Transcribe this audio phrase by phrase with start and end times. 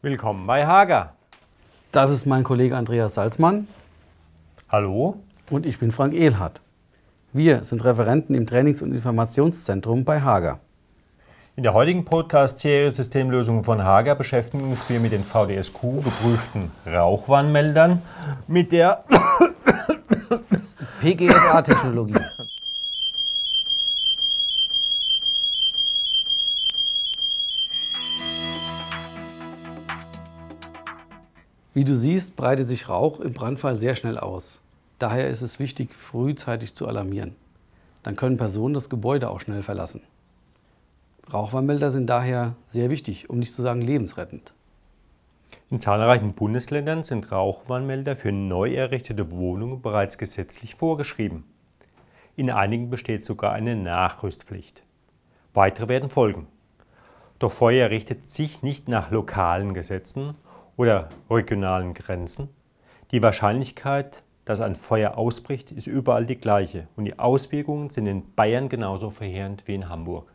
[0.00, 1.14] Willkommen bei Hager.
[1.90, 3.66] Das ist mein Kollege Andreas Salzmann.
[4.68, 5.16] Hallo.
[5.50, 6.60] Und ich bin Frank Ehlhardt.
[7.32, 10.60] Wir sind Referenten im Trainings- und Informationszentrum bei Hager.
[11.56, 18.00] In der heutigen Podcast-Serie Systemlösungen von Hager beschäftigen uns wir mit den VDSQ geprüften Rauchwarnmeldern
[18.46, 19.02] mit der
[21.00, 22.14] PGSA-Technologie.
[31.78, 34.62] Wie du siehst, breitet sich Rauch im Brandfall sehr schnell aus.
[34.98, 37.36] Daher ist es wichtig, frühzeitig zu alarmieren.
[38.02, 40.00] Dann können Personen das Gebäude auch schnell verlassen.
[41.32, 44.52] Rauchwarnmelder sind daher sehr wichtig, um nicht zu sagen lebensrettend.
[45.70, 51.44] In zahlreichen Bundesländern sind Rauchwarnmelder für neu errichtete Wohnungen bereits gesetzlich vorgeschrieben.
[52.34, 54.82] In einigen besteht sogar eine Nachrüstpflicht.
[55.54, 56.48] Weitere werden folgen.
[57.38, 60.34] Doch Feuer richtet sich nicht nach lokalen Gesetzen
[60.78, 62.48] oder regionalen Grenzen.
[63.10, 68.34] Die Wahrscheinlichkeit, dass ein Feuer ausbricht, ist überall die gleiche und die Auswirkungen sind in
[68.34, 70.32] Bayern genauso verheerend wie in Hamburg.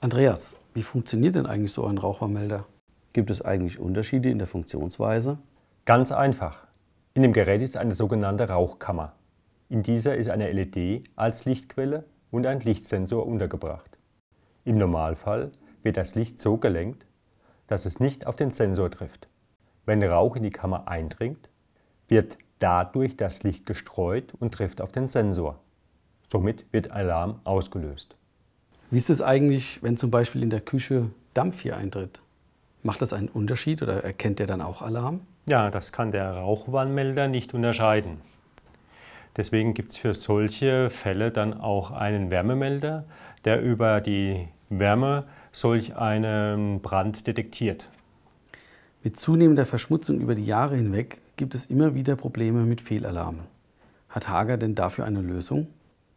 [0.00, 2.66] Andreas, wie funktioniert denn eigentlich so ein Rauchwarnmelder?
[3.12, 5.38] Gibt es eigentlich Unterschiede in der Funktionsweise?
[5.84, 6.66] Ganz einfach.
[7.12, 9.12] In dem Gerät ist eine sogenannte Rauchkammer.
[9.68, 13.98] In dieser ist eine LED als Lichtquelle und ein Lichtsensor untergebracht.
[14.64, 17.06] Im Normalfall wird das Licht so gelenkt,
[17.66, 19.28] dass es nicht auf den Sensor trifft.
[19.86, 21.48] Wenn Rauch in die Kammer eindringt,
[22.08, 25.58] wird dadurch das Licht gestreut und trifft auf den Sensor.
[26.26, 28.16] Somit wird Alarm ausgelöst.
[28.90, 32.20] Wie ist es eigentlich, wenn zum Beispiel in der Küche Dampf hier eintritt?
[32.82, 35.20] Macht das einen Unterschied oder erkennt der dann auch Alarm?
[35.46, 38.20] Ja, das kann der Rauchwarnmelder nicht unterscheiden.
[39.36, 43.04] Deswegen gibt es für solche Fälle dann auch einen Wärmemelder,
[43.44, 47.88] der über die Wärme solch einen Brand detektiert.
[49.02, 53.44] Mit zunehmender Verschmutzung über die Jahre hinweg gibt es immer wieder Probleme mit Fehlalarmen.
[54.08, 55.68] Hat Hager denn dafür eine Lösung?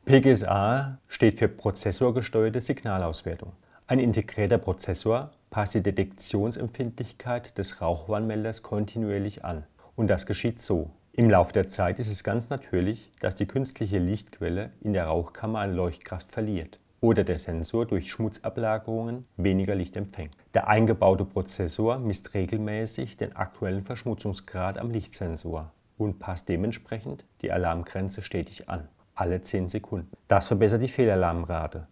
[0.06, 3.52] PGSA steht für prozessorgesteuerte Signalauswertung.
[3.88, 9.64] Ein integrierter Prozessor passt die Detektionsempfindlichkeit des Rauchwarnmelders kontinuierlich an.
[9.96, 10.90] Und das geschieht so.
[11.14, 15.60] Im Laufe der Zeit ist es ganz natürlich, dass die künstliche Lichtquelle in der Rauchkammer
[15.60, 20.36] an Leuchtkraft verliert oder der Sensor durch Schmutzablagerungen weniger Licht empfängt.
[20.54, 28.22] Der eingebaute Prozessor misst regelmäßig den aktuellen Verschmutzungsgrad am Lichtsensor und passt dementsprechend die Alarmgrenze
[28.22, 30.16] stetig an, alle 10 Sekunden.
[30.28, 31.88] Das verbessert die Fehlalarmrate.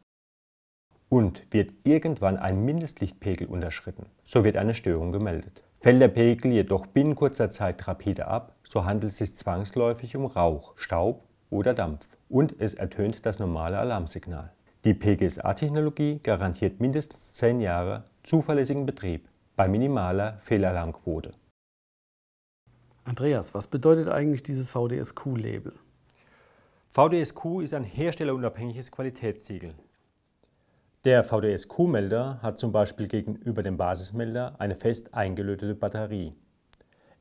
[1.08, 5.62] Und wird irgendwann ein Mindestlichtpegel unterschritten, so wird eine Störung gemeldet.
[5.80, 10.26] Fällt der Pegel jedoch binnen kurzer Zeit rapide ab, so handelt es sich zwangsläufig um
[10.26, 14.52] Rauch, Staub oder Dampf und es ertönt das normale Alarmsignal.
[14.86, 21.32] Die PGSA-Technologie garantiert mindestens 10 Jahre zuverlässigen Betrieb bei minimaler Fehlalarmquote.
[23.04, 25.74] Andreas, was bedeutet eigentlich dieses VDSQ-Label?
[26.92, 29.74] VDSQ ist ein herstellerunabhängiges Qualitätssiegel.
[31.04, 36.36] Der VDSQ-Melder hat zum Beispiel gegenüber dem Basismelder eine fest eingelötete Batterie.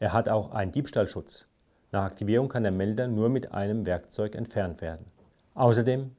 [0.01, 1.47] Er hat auch einen Diebstahlschutz.
[1.93, 5.07] Nach Aktivierung kann der Melder nur mit einem Werkzeug entfernt werden.
[5.55, 6.11] Außerdem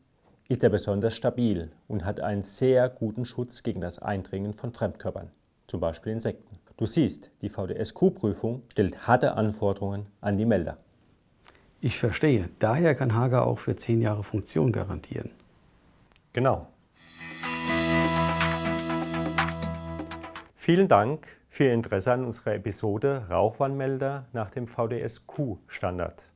[0.47, 5.29] ist er besonders stabil und hat einen sehr guten Schutz gegen das Eindringen von Fremdkörpern,
[5.67, 6.57] zum Beispiel Insekten.
[6.77, 10.77] Du siehst, die VDSQ-Prüfung stellt harte Anforderungen an die Melder.
[11.81, 12.49] Ich verstehe.
[12.59, 15.31] Daher kann Hager auch für 10 Jahre Funktion garantieren.
[16.33, 16.67] Genau.
[20.55, 26.31] Vielen Dank für Ihr Interesse an unserer Episode Rauchwarnmelder nach dem VDSQ-Standard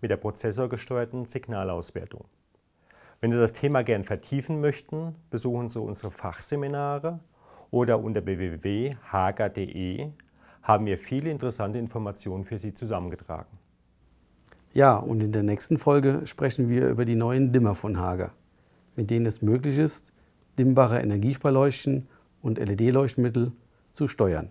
[0.00, 2.24] mit der prozessorgesteuerten Signalauswertung.
[3.24, 7.20] Wenn Sie das Thema gern vertiefen möchten, besuchen Sie unsere Fachseminare
[7.70, 10.10] oder unter www.hager.de
[10.62, 13.48] haben wir viele interessante Informationen für Sie zusammengetragen.
[14.74, 18.32] Ja, und in der nächsten Folge sprechen wir über die neuen Dimmer von Hager,
[18.94, 20.12] mit denen es möglich ist,
[20.58, 22.06] dimmbare Energiesparleuchten
[22.42, 23.52] und LED-Leuchtmittel
[23.90, 24.50] zu steuern.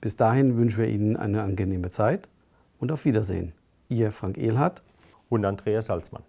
[0.00, 2.30] Bis dahin wünschen wir Ihnen eine angenehme Zeit
[2.78, 3.52] und auf Wiedersehen.
[3.90, 4.82] Ihr Frank Ehlhardt
[5.28, 6.22] und Andreas Salzmann.